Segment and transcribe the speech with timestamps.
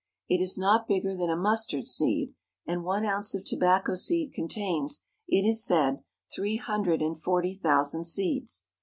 [0.27, 2.33] It is not bigger than a mustard seed,
[2.65, 7.53] and one ounce of tobacco seed contains, it is said, three hun dred and forty
[7.53, 8.65] thousand seeds.